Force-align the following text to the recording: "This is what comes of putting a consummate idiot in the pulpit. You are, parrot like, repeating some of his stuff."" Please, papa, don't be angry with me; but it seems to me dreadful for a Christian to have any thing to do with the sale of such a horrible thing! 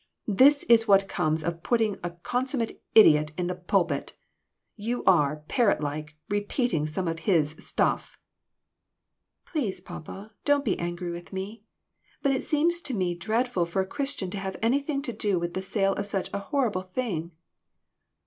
"This 0.27 0.63
is 0.63 0.87
what 0.87 1.07
comes 1.07 1.43
of 1.43 1.61
putting 1.61 1.99
a 2.03 2.09
consummate 2.09 2.81
idiot 2.95 3.33
in 3.37 3.45
the 3.45 3.53
pulpit. 3.53 4.13
You 4.75 5.03
are, 5.03 5.43
parrot 5.47 5.79
like, 5.79 6.15
repeating 6.27 6.87
some 6.87 7.07
of 7.07 7.19
his 7.29 7.51
stuff."" 7.59 8.17
Please, 9.45 9.79
papa, 9.79 10.33
don't 10.43 10.65
be 10.65 10.79
angry 10.79 11.11
with 11.11 11.31
me; 11.31 11.65
but 12.23 12.31
it 12.31 12.43
seems 12.43 12.81
to 12.81 12.95
me 12.95 13.13
dreadful 13.13 13.67
for 13.67 13.83
a 13.83 13.85
Christian 13.85 14.31
to 14.31 14.39
have 14.39 14.57
any 14.59 14.79
thing 14.79 15.03
to 15.03 15.13
do 15.13 15.37
with 15.37 15.53
the 15.53 15.61
sale 15.61 15.93
of 15.93 16.07
such 16.07 16.31
a 16.33 16.39
horrible 16.39 16.81
thing! 16.81 17.33